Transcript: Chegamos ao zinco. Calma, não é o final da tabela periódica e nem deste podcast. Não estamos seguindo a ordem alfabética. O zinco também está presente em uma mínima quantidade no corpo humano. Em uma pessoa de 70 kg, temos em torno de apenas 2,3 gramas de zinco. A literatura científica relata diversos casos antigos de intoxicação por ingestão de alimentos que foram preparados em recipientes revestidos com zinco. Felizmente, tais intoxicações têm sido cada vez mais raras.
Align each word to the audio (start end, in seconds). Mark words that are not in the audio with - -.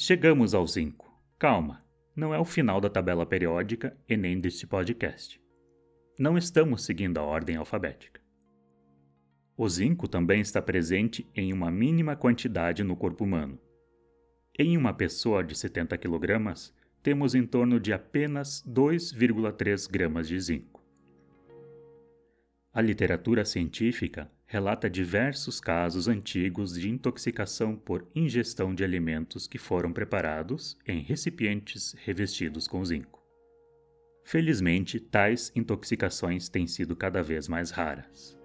Chegamos 0.00 0.54
ao 0.54 0.64
zinco. 0.64 1.12
Calma, 1.40 1.84
não 2.14 2.32
é 2.32 2.38
o 2.38 2.44
final 2.44 2.80
da 2.80 2.88
tabela 2.88 3.26
periódica 3.26 3.98
e 4.08 4.16
nem 4.16 4.38
deste 4.38 4.64
podcast. 4.64 5.42
Não 6.16 6.38
estamos 6.38 6.84
seguindo 6.84 7.18
a 7.18 7.24
ordem 7.24 7.56
alfabética. 7.56 8.20
O 9.56 9.68
zinco 9.68 10.06
também 10.06 10.40
está 10.40 10.62
presente 10.62 11.28
em 11.34 11.52
uma 11.52 11.68
mínima 11.68 12.14
quantidade 12.14 12.84
no 12.84 12.94
corpo 12.94 13.24
humano. 13.24 13.58
Em 14.56 14.76
uma 14.76 14.94
pessoa 14.94 15.42
de 15.42 15.58
70 15.58 15.98
kg, 15.98 16.54
temos 17.02 17.34
em 17.34 17.44
torno 17.44 17.80
de 17.80 17.92
apenas 17.92 18.64
2,3 18.68 19.90
gramas 19.90 20.28
de 20.28 20.38
zinco. 20.38 20.77
A 22.72 22.82
literatura 22.82 23.44
científica 23.46 24.30
relata 24.44 24.90
diversos 24.90 25.58
casos 25.58 26.06
antigos 26.06 26.74
de 26.74 26.88
intoxicação 26.88 27.74
por 27.74 28.06
ingestão 28.14 28.74
de 28.74 28.84
alimentos 28.84 29.46
que 29.46 29.58
foram 29.58 29.92
preparados 29.92 30.78
em 30.86 31.00
recipientes 31.00 31.94
revestidos 32.04 32.68
com 32.68 32.84
zinco. 32.84 33.22
Felizmente, 34.22 35.00
tais 35.00 35.50
intoxicações 35.56 36.50
têm 36.50 36.66
sido 36.66 36.94
cada 36.94 37.22
vez 37.22 37.48
mais 37.48 37.70
raras. 37.70 38.38